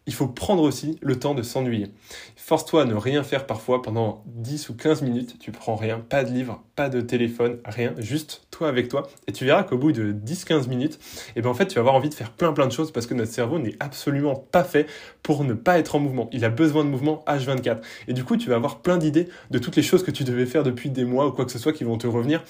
il 0.07 0.15
faut 0.15 0.27
prendre 0.27 0.63
aussi 0.63 0.99
le 1.01 1.19
temps 1.19 1.35
de 1.35 1.43
s'ennuyer. 1.43 1.89
Force-toi 2.37 2.83
à 2.83 2.85
ne 2.85 2.95
rien 2.95 3.23
faire 3.23 3.47
parfois 3.47 3.83
pendant 3.83 4.23
10 4.27 4.69
ou 4.71 4.75
15 4.75 5.03
minutes, 5.03 5.39
tu 5.39 5.53
prends 5.53 5.77
rien, 5.77 6.01
pas 6.01 6.25
de 6.25 6.33
livre, 6.33 6.63
pas 6.75 6.89
de 6.89 7.01
téléphone, 7.01 7.59
rien, 7.65 7.95
juste 7.99 8.47
toi 8.51 8.69
avec 8.69 8.89
toi, 8.89 9.09
et 9.27 9.33
tu 9.33 9.45
verras 9.45 9.63
qu'au 9.63 9.79
bout 9.79 9.93
de 9.93 10.13
10-15 10.13 10.69
minutes, 10.69 10.99
eh 11.37 11.43
ben 11.43 11.51
en 11.51 11.55
fait 11.55 11.67
tu 11.67 11.77
vas 11.77 11.81
avoir 11.81 11.95
envie 11.95 12.09
de 12.09 12.15
faire 12.15 12.33
plein 12.33 12.53
plein 12.53 12.67
de 12.67 12.73
choses 12.73 12.91
parce 12.91 13.07
que 13.07 13.15
notre 13.15 13.33
cerveau 13.33 13.59
n'est 13.59 13.77
absolument 13.81 14.35
pas 14.35 14.65
fait 14.65 14.87
pour 15.23 15.45
ne 15.45 15.55
pas 15.55 15.79
être 15.79 15.95
en 15.95 16.01
mouvement. 16.01 16.29
Il 16.33 16.45
a 16.45 16.49
besoin 16.49 16.85
de 16.85 16.89
mouvement 16.89 17.25
H24. 17.29 17.79
Et 18.09 18.13
du 18.13 18.25
coup 18.25 18.37
tu 18.37 18.49
vas 18.49 18.57
avoir 18.57 18.81
plein 18.81 18.99
d'idées 18.99 19.29
de 19.51 19.59
toutes 19.59 19.77
les 19.77 19.83
choses 19.83 20.03
que 20.03 20.11
tu 20.11 20.25
devais 20.25 20.47
faire 20.47 20.65
depuis 20.65 20.91
des 20.91 21.05
mois 21.05 21.27
ou 21.27 21.33
quoi 21.33 21.45
que 21.45 21.53
ce 21.53 21.59
soit 21.59 21.73
qui 21.73 21.85
vont 21.85 21.99
te 21.99 22.07
revenir 22.07 22.43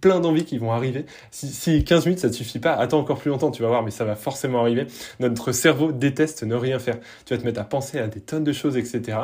plein 0.00 0.20
d'envies 0.20 0.44
qui 0.44 0.58
vont 0.58 0.72
arriver. 0.72 1.06
Si, 1.30 1.48
si 1.48 1.84
15 1.84 2.06
minutes 2.06 2.20
ça 2.20 2.28
ne 2.28 2.32
suffit 2.32 2.58
pas, 2.58 2.72
attends 2.72 2.98
encore 2.98 3.18
plus 3.18 3.30
longtemps, 3.30 3.50
tu 3.50 3.62
vas 3.62 3.68
voir, 3.68 3.82
mais 3.82 3.90
ça 3.90 4.04
va 4.04 4.16
forcément 4.16 4.60
arriver. 4.60 4.86
Notre 5.20 5.52
cerveau 5.52 5.92
déteste 5.92 6.42
ne 6.42 6.54
rien 6.54 6.78
faire. 6.78 6.98
Tu 7.24 7.34
vas 7.34 7.40
te 7.40 7.44
mettre 7.44 7.60
à 7.60 7.64
penser 7.64 7.98
à 7.98 8.08
des 8.08 8.20
tonnes 8.20 8.44
de 8.44 8.52
choses, 8.52 8.76
etc. 8.76 9.18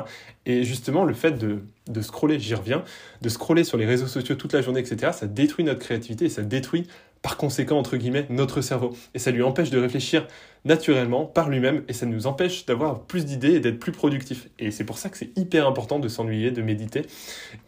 Et 0.46 0.64
justement, 0.64 1.04
le 1.04 1.14
fait 1.14 1.32
de, 1.32 1.62
de 1.88 2.00
scroller, 2.00 2.38
j'y 2.38 2.54
reviens, 2.54 2.84
de 3.20 3.28
scroller 3.28 3.64
sur 3.64 3.78
les 3.78 3.86
réseaux 3.86 4.06
sociaux 4.06 4.34
toute 4.34 4.52
la 4.52 4.62
journée, 4.62 4.80
etc., 4.80 5.12
ça 5.14 5.26
détruit 5.26 5.64
notre 5.64 5.80
créativité 5.80 6.26
et 6.26 6.30
ça 6.30 6.42
détruit 6.42 6.86
par 7.22 7.36
conséquent, 7.36 7.78
entre 7.78 7.96
guillemets, 7.96 8.26
notre 8.28 8.60
cerveau. 8.60 8.96
Et 9.14 9.18
ça 9.18 9.30
lui 9.30 9.42
empêche 9.42 9.70
de 9.70 9.78
réfléchir 9.78 10.26
naturellement 10.64 11.26
par 11.26 11.48
lui-même 11.48 11.82
et 11.88 11.92
ça 11.92 12.06
nous 12.06 12.26
empêche 12.26 12.66
d'avoir 12.66 13.02
plus 13.02 13.24
d'idées 13.24 13.54
et 13.54 13.60
d'être 13.60 13.78
plus 13.78 13.92
productif. 13.92 14.48
Et 14.58 14.70
c'est 14.70 14.84
pour 14.84 14.98
ça 14.98 15.08
que 15.08 15.16
c'est 15.16 15.36
hyper 15.36 15.66
important 15.66 15.98
de 15.98 16.08
s'ennuyer, 16.08 16.50
de 16.50 16.62
méditer. 16.62 17.06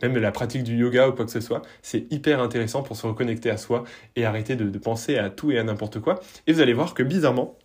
Même 0.02 0.16
la 0.16 0.32
pratique 0.32 0.62
du 0.62 0.76
yoga 0.76 1.08
ou 1.08 1.12
quoi 1.12 1.24
que 1.24 1.30
ce 1.30 1.40
soit, 1.40 1.62
c'est 1.82 2.10
hyper 2.12 2.40
intéressant 2.40 2.82
pour 2.82 2.96
se 2.96 3.06
reconnecter 3.06 3.50
à 3.50 3.56
soi 3.56 3.84
et 4.16 4.24
arrêter 4.24 4.56
de, 4.56 4.68
de 4.68 4.78
penser 4.78 5.18
à 5.18 5.30
tout 5.30 5.50
et 5.50 5.58
à 5.58 5.64
n'importe 5.64 6.00
quoi. 6.00 6.20
Et 6.46 6.52
vous 6.52 6.60
allez 6.60 6.74
voir 6.74 6.94
que 6.94 7.02
bizarrement, 7.02 7.58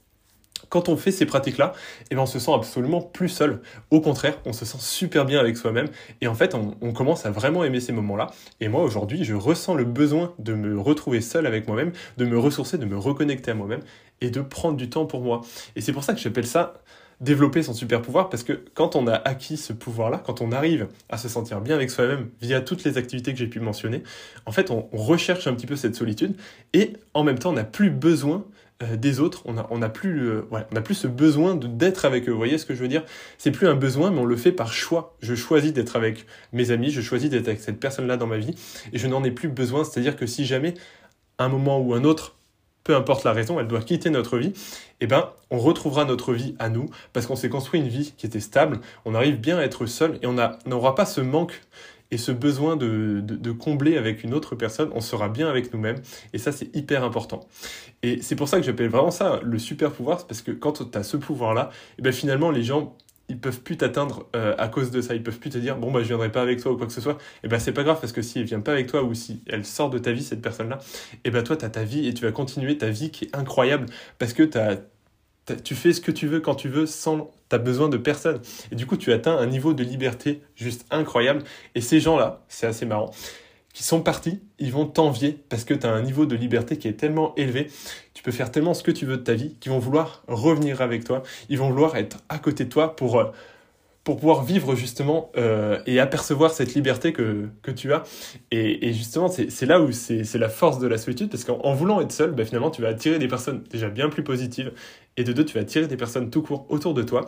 quand 0.68 0.90
on 0.90 0.98
fait 0.98 1.12
ces 1.12 1.26
pratiques-là, 1.26 1.74
eh 2.12 2.16
ben 2.16 2.22
on 2.22 2.26
se 2.26 2.40
sent 2.40 2.52
absolument 2.54 3.02
plus 3.02 3.30
seul. 3.30 3.62
Au 3.92 4.02
contraire, 4.02 4.38
on 4.46 4.54
se 4.54 4.66
sent 4.66 4.78
super 4.80 5.26
bien 5.26 5.40
avec 5.40 5.58
soi-même. 5.58 5.88
Et 6.22 6.28
en 6.28 6.36
fait, 6.36 6.56
on, 6.56 6.94
commence 6.94 7.26
à 7.26 7.32
vraiment 7.32 7.64
aimer 7.64 7.80
ces 7.80 7.94
moments-là. 7.94 8.28
Et 8.60 8.68
moi, 8.68 8.84
aujourd'hui, 8.84 9.24
je 9.24 9.34
ressens 9.34 9.76
le 9.76 9.86
besoin 9.86 10.34
de 10.40 10.54
me 10.54 10.80
retrouver 10.80 11.22
seul 11.22 11.46
avec 11.46 11.68
moi-même, 11.68 11.92
de 12.18 12.26
me 12.26 12.38
ressourcer, 12.38 12.78
de 12.78 12.86
me 12.86 12.98
reconnecter 12.98 13.52
à 13.52 13.54
moi-même 13.54 13.82
et 14.22 14.30
de 14.30 14.42
prendre 14.42 14.76
du 14.76 14.90
temps 14.90 15.06
pour 15.06 15.22
moi. 15.22 15.42
Et 15.76 15.82
c'est 15.82 15.94
pour 15.94 16.04
ça 16.04 16.14
que 16.14 16.20
j'appelle 16.20 16.48
ça 16.48 16.74
développer 17.22 17.64
son 17.64 17.74
super 17.74 18.02
pouvoir 18.02 18.30
parce 18.30 18.44
que 18.44 18.64
quand 18.74 18.96
on 18.96 19.08
a 19.08 19.14
acquis 19.14 19.58
ce 19.58 19.74
pouvoir-là, 19.74 20.22
quand 20.26 20.42
on 20.42 20.52
arrive 20.52 20.88
à 21.10 21.18
se 21.18 21.28
sentir 21.28 21.62
bien 21.62 21.76
avec 21.76 21.90
soi-même 21.90 22.30
via 22.42 22.62
toutes 22.62 22.84
les 22.84 22.98
activités 22.98 23.34
que 23.34 23.40
j'ai 23.40 23.48
pu 23.48 23.60
mentionner, 23.60 24.04
en 24.46 24.52
fait, 24.52 24.72
on, 24.72 24.88
recherche 24.94 25.48
un 25.48 25.54
petit 25.54 25.68
peu 25.68 25.76
cette 25.76 25.96
solitude 25.96 26.36
et 26.74 26.94
en 27.14 27.24
même 27.24 27.40
temps, 27.40 27.52
on 27.52 27.54
n'a 27.54 27.64
plus 27.64 27.90
besoin 27.90 28.46
des 28.96 29.20
autres, 29.20 29.42
on 29.46 29.54
n'a 29.54 29.68
on 29.72 29.80
plus, 29.90 30.30
euh, 30.30 30.42
plus 30.84 30.96
ce 30.96 31.08
besoin 31.08 31.56
d'être 31.56 32.06
avec 32.06 32.30
eux. 32.30 32.32
Vous 32.32 32.38
voyez 32.38 32.58
ce 32.58 32.66
que 32.66 32.74
je 32.74 32.82
veux 32.82 32.88
dire? 32.88 33.04
C'est 33.38 33.52
plus 33.52 33.68
un 33.68 33.76
besoin, 33.76 34.10
mais 34.10 34.20
on 34.20 34.26
le 34.26 34.38
fait 34.38 34.54
par 34.54 34.72
choix. 34.72 35.18
Je 35.22 35.36
choisis 35.36 35.74
d'être 35.74 35.98
avec 35.98 36.26
mes 36.54 36.72
amis, 36.72 36.90
je 36.90 37.02
choisis 37.02 37.30
d'être 37.30 37.48
avec 37.48 37.60
cette 37.60 37.80
personne-là 37.80 38.16
dans 38.16 38.28
ma 38.28 38.38
vie, 38.38 38.56
et 38.94 38.98
je 38.98 39.08
n'en 39.08 39.24
ai 39.24 39.32
plus 39.32 39.50
besoin. 39.50 39.84
C'est-à-dire 39.84 40.16
que 40.16 40.26
si 40.26 40.46
jamais, 40.46 40.76
un 41.40 41.50
moment 41.50 41.80
ou 41.80 41.94
un 41.94 42.06
autre, 42.06 42.36
peu 42.86 42.96
importe 42.96 43.26
la 43.26 43.34
raison, 43.34 43.60
elle 43.60 43.68
doit 43.68 43.82
quitter 43.82 44.10
notre 44.10 44.38
vie, 44.38 44.54
eh 45.02 45.08
ben, 45.08 45.30
on 45.52 45.60
retrouvera 45.60 46.06
notre 46.06 46.34
vie 46.34 46.56
à 46.58 46.70
nous, 46.70 46.90
parce 47.12 47.28
qu'on 47.28 47.36
s'est 47.36 47.50
construit 47.50 47.82
une 47.82 47.90
vie 47.90 48.14
qui 48.18 48.26
était 48.26 48.40
stable, 48.40 48.80
on 49.04 49.14
arrive 49.14 49.42
bien 49.42 49.58
à 49.58 49.64
être 49.64 49.86
seul, 49.88 50.20
et 50.22 50.28
on 50.28 50.36
n'aura 50.66 50.96
pas 50.96 51.06
ce 51.06 51.20
manque 51.20 51.62
et 52.12 52.18
ce 52.18 52.32
besoin 52.32 52.76
de, 52.76 53.22
de, 53.22 53.52
combler 53.52 53.98
avec 53.98 54.24
une 54.24 54.34
autre 54.34 54.56
personne, 54.56 54.90
on 54.94 55.02
sera 55.02 55.30
bien 55.30 55.48
avec 55.48 55.74
nous-mêmes. 55.74 56.02
Et 56.34 56.38
ça, 56.38 56.52
c'est 56.52 56.76
hyper 56.76 57.04
important. 57.04 57.42
Et 58.02 58.22
c'est 58.22 58.36
pour 58.36 58.48
ça 58.48 58.58
que 58.58 58.66
j'appelle 58.66 58.90
vraiment 58.90 59.12
ça 59.12 59.40
le 59.44 59.60
super 59.60 59.92
pouvoir, 59.92 60.26
parce 60.26 60.42
que 60.42 60.52
quand 60.52 60.74
tu 60.92 60.98
as 60.98 61.04
ce 61.04 61.18
pouvoir-là, 61.18 61.70
et 61.72 61.96
eh 62.00 62.02
ben 62.02 62.14
finalement, 62.14 62.52
les 62.52 62.64
gens 62.64 62.96
ils 63.30 63.40
peuvent 63.40 63.62
plus 63.62 63.78
t'atteindre 63.78 64.28
euh, 64.36 64.56
à 64.58 64.68
cause 64.68 64.92
de 64.92 65.02
ça. 65.02 65.14
Ils 65.14 65.24
peuvent 65.24 65.38
plus 65.38 65.52
te 65.52 65.58
dire 65.58 65.78
bon 65.78 65.92
bah 65.92 66.02
je 66.02 66.08
viendrai 66.08 66.32
pas 66.32 66.42
avec 66.42 66.60
toi 66.60 66.72
ou 66.72 66.78
quoi 66.78 66.88
que 66.88 66.94
ce 66.94 67.00
soit. 67.00 67.18
Et 67.44 67.48
ben 67.48 67.60
c'est 67.60 67.72
pas 67.72 67.84
grave 67.84 68.00
parce 68.02 68.12
que 68.12 68.22
si 68.22 68.40
elle 68.40 68.46
vient 68.46 68.60
pas 68.60 68.74
avec 68.74 68.88
toi 68.88 69.04
ou 69.04 69.14
si 69.14 69.44
elle 69.46 69.66
sort 69.66 69.90
de 69.90 70.00
ta 70.00 70.12
vie 70.12 70.24
cette 70.24 70.42
personne 70.42 70.70
là, 70.70 70.80
et 71.24 71.30
ben 71.30 71.44
toi 71.44 71.56
tu 71.56 71.64
as 71.64 71.70
ta 71.70 71.84
vie 71.84 72.08
et 72.08 72.14
tu 72.14 72.26
vas 72.26 72.32
continuer 72.32 72.78
ta 72.78 72.90
vie 72.90 73.12
qui 73.12 73.26
est 73.26 73.36
incroyable 73.36 73.86
parce 74.18 74.34
que 74.34 74.44
tu 74.44 74.58
fais 75.76 75.94
ce 75.94 76.02
que 76.02 76.12
tu 76.12 76.28
veux 76.28 76.40
quand 76.40 76.56
tu 76.56 76.70
veux 76.70 76.86
sans 76.86 77.32
t'as 77.50 77.58
besoin 77.58 77.90
de 77.90 77.98
personne. 77.98 78.40
Et 78.72 78.76
du 78.76 78.86
coup 78.86 78.98
tu 78.98 79.12
atteins 79.12 79.38
un 79.38 79.48
niveau 79.48 79.74
de 79.74 79.84
liberté 79.84 80.42
juste 80.56 80.86
incroyable. 80.92 81.44
Et 81.76 81.82
ces 81.82 82.00
gens 82.00 82.18
là, 82.18 82.44
c'est 82.48 82.68
assez 82.68 82.86
marrant 82.86 83.12
qui 83.74 83.84
sont 83.84 84.02
partis, 84.02 84.42
ils 84.58 84.72
vont 84.72 84.86
t'envier 84.86 85.38
parce 85.48 85.64
que 85.64 85.74
tu 85.74 85.86
as 85.86 85.92
un 85.92 86.02
niveau 86.02 86.26
de 86.26 86.36
liberté 86.36 86.78
qui 86.78 86.88
est 86.88 86.94
tellement 86.94 87.34
élevé, 87.36 87.70
tu 88.14 88.24
peux 88.24 88.32
faire 88.32 88.52
tellement 88.52 88.74
ce 88.74 88.84
que 88.84 88.92
tu 88.92 89.06
veux 89.06 89.18
de 89.18 89.24
ta 89.24 89.36
vie, 89.36 89.56
qu'ils 89.60 89.72
vont 89.72 89.80
vouloir 89.80 90.24
revenir 90.28 90.82
avec 90.82 91.04
toi, 91.04 91.24
ils 91.50 91.58
vont 91.58 91.70
vouloir 91.70 91.96
être 91.96 92.18
à 92.30 92.40
côté 92.40 92.66
de 92.66 92.70
toi 92.70 92.96
pour, 92.96 93.20
euh, 93.20 93.32
pour 94.04 94.18
pouvoir 94.18 94.44
vivre 94.44 94.76
justement 94.76 95.32
euh, 95.38 95.80
et 95.86 96.00
apercevoir 96.00 96.52
cette 96.52 96.74
liberté 96.74 97.14
que, 97.14 97.48
que 97.62 97.72
tu 97.72 97.94
as. 97.94 98.04
Et, 98.52 98.94
justement, 98.94 99.28
c'est 99.28 99.66
là 99.66 99.82
où 99.82 99.92
c'est 99.92 100.38
la 100.38 100.50
force 100.50 100.80
de 100.80 100.88
la 100.88 100.98
solitude, 100.98 101.30
parce 101.30 101.44
qu'en 101.44 101.74
voulant 101.74 102.02
être 102.02 102.12
seul, 102.12 102.32
bah, 102.32 102.46
finalement, 102.46 102.72
tu 102.72 102.82
vas 102.82 102.90
attirer 102.90 103.20
des 103.20 103.28
personnes 103.28 103.64
déjà 103.70 103.90
bien 103.90 104.10
plus 104.10 104.24
positives, 104.24 104.72
et 105.18 105.24
de 105.24 105.34
deux, 105.34 105.46
tu 105.46 105.56
vas 105.56 105.62
attirer 105.62 105.88
des 105.88 105.98
personnes 105.98 106.30
tout 106.30 106.42
court 106.42 106.66
autour 106.70 106.94
de 106.94 107.04
toi, 107.04 107.26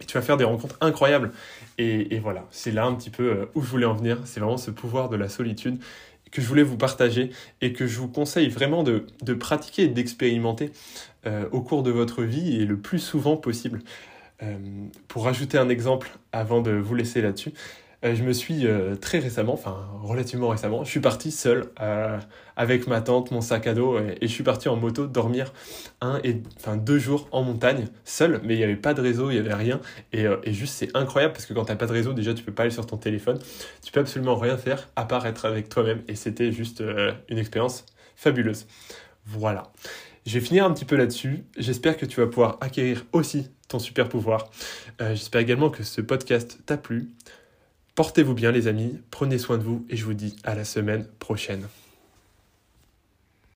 et 0.00 0.04
tu 0.04 0.14
vas 0.14 0.22
faire 0.22 0.36
des 0.36 0.44
rencontres 0.44 0.76
incroyables. 0.80 1.32
Et, 1.78 2.18
voilà, 2.18 2.46
c'est 2.50 2.72
là 2.72 2.86
un 2.86 2.94
petit 2.94 3.10
peu 3.10 3.30
euh, 3.30 3.46
où 3.54 3.62
je 3.62 3.68
voulais 3.68 3.86
en 3.86 3.94
venir. 3.94 4.18
C'est 4.24 4.40
vraiment 4.40 4.56
ce 4.56 4.70
pouvoir 4.70 5.08
de 5.08 5.16
la 5.16 5.28
solitude 5.28 5.78
que 6.34 6.42
je 6.42 6.48
voulais 6.48 6.64
vous 6.64 6.76
partager 6.76 7.30
et 7.60 7.72
que 7.72 7.86
je 7.86 8.00
vous 8.00 8.08
conseille 8.08 8.48
vraiment 8.48 8.82
de, 8.82 9.06
pratiquer 9.34 9.84
et 9.84 9.88
d'expérimenter 9.88 10.72
euh, 11.26 11.48
au 11.52 11.60
cours 11.60 11.84
de 11.84 11.92
votre 11.92 12.24
vie 12.24 12.60
et 12.60 12.66
le 12.66 12.76
plus 12.76 12.98
souvent 12.98 13.36
possible. 13.36 13.82
Euh, 14.44 14.56
pour 15.08 15.24
rajouter 15.24 15.58
un 15.58 15.68
exemple 15.68 16.10
avant 16.32 16.60
de 16.60 16.72
vous 16.72 16.94
laisser 16.94 17.22
là-dessus, 17.22 17.52
euh, 18.04 18.14
je 18.14 18.22
me 18.22 18.32
suis 18.32 18.66
euh, 18.66 18.96
très 18.96 19.18
récemment, 19.18 19.54
enfin 19.54 19.88
relativement 20.02 20.48
récemment, 20.48 20.84
je 20.84 20.90
suis 20.90 21.00
parti 21.00 21.30
seul 21.30 21.70
avec 22.56 22.86
ma 22.86 23.00
tante, 23.00 23.30
mon 23.30 23.40
sac 23.40 23.66
à 23.66 23.74
dos, 23.74 23.98
et, 23.98 24.16
je 24.22 24.26
suis 24.26 24.44
parti 24.44 24.68
en 24.68 24.76
moto 24.76 25.06
dormir 25.06 25.52
un 26.00 26.20
et 26.22 26.42
enfin 26.58 26.76
deux 26.76 26.98
jours 26.98 27.28
en 27.32 27.42
montagne 27.42 27.86
seul, 28.04 28.40
mais 28.44 28.54
il 28.54 28.58
n'y 28.58 28.64
avait 28.64 28.76
pas 28.76 28.94
de 28.94 29.00
réseau, 29.00 29.30
il 29.30 29.34
n'y 29.34 29.40
avait 29.40 29.54
rien, 29.54 29.80
et, 30.12 30.26
et 30.42 30.52
juste 30.52 30.74
c'est 30.74 30.94
incroyable 30.94 31.32
parce 31.32 31.46
que 31.46 31.54
quand 31.54 31.64
tu 31.64 31.72
n'as 31.72 31.76
pas 31.76 31.86
de 31.86 31.92
réseau, 31.92 32.12
déjà 32.12 32.34
tu 32.34 32.44
peux 32.44 32.52
pas 32.52 32.64
aller 32.64 32.72
sur 32.72 32.86
ton 32.86 32.96
téléphone, 32.96 33.38
tu 33.82 33.92
peux 33.92 34.00
absolument 34.00 34.36
rien 34.36 34.56
faire 34.56 34.88
à 34.96 35.04
part 35.04 35.26
être 35.26 35.46
avec 35.46 35.68
toi-même, 35.68 36.02
et 36.08 36.14
c'était 36.14 36.52
juste 36.52 36.82
une 37.28 37.38
expérience 37.38 37.86
fabuleuse. 38.16 38.66
Voilà. 39.26 39.72
Je 40.26 40.38
vais 40.38 40.44
finir 40.44 40.64
un 40.64 40.72
petit 40.72 40.86
peu 40.86 40.96
là-dessus. 40.96 41.44
J'espère 41.56 41.96
que 41.96 42.06
tu 42.06 42.20
vas 42.20 42.26
pouvoir 42.26 42.56
acquérir 42.60 43.04
aussi 43.12 43.50
ton 43.68 43.78
super 43.78 44.08
pouvoir. 44.08 44.50
J'espère 44.98 45.40
également 45.40 45.70
que 45.70 45.82
ce 45.82 46.00
podcast 46.00 46.60
t'a 46.64 46.78
plu. 46.78 47.10
Portez-vous 47.94 48.34
bien 48.34 48.50
les 48.50 48.66
amis, 48.66 49.00
prenez 49.10 49.38
soin 49.38 49.58
de 49.58 49.62
vous 49.62 49.86
et 49.88 49.96
je 49.96 50.04
vous 50.04 50.14
dis 50.14 50.34
à 50.42 50.54
la 50.54 50.64
semaine 50.64 51.06
prochaine. 51.18 51.68